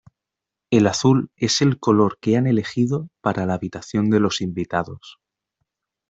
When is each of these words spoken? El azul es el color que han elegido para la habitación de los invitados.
El 0.71 0.87
azul 0.87 1.29
es 1.35 1.61
el 1.61 1.79
color 1.79 2.17
que 2.19 2.35
han 2.35 2.47
elegido 2.47 3.09
para 3.21 3.45
la 3.45 3.53
habitación 3.53 4.09
de 4.09 4.19
los 4.19 4.41
invitados. 4.41 5.19